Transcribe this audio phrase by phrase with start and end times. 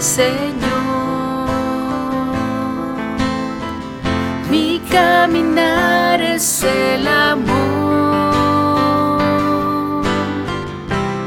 [0.00, 0.56] Señor.
[4.50, 7.46] Mi caminar es el amor,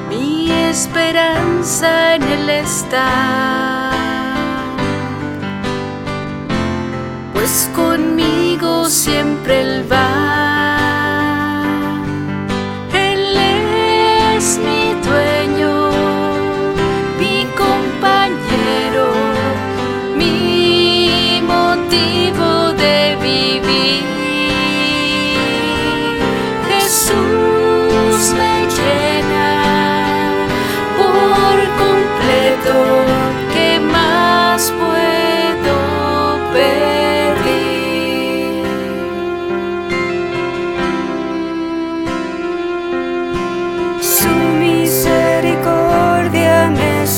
[0.10, 3.92] mi esperanza en Él está.
[7.34, 10.19] Pues conmigo siempre Él va.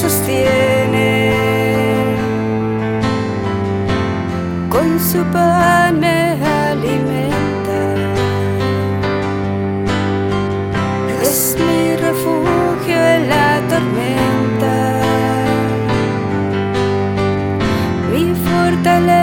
[0.01, 1.33] sostiene.
[4.69, 6.19] Con su pan me
[6.69, 7.79] alimenta.
[11.21, 14.75] Es mi refugio en la tormenta.
[18.11, 19.20] Mi fortaleza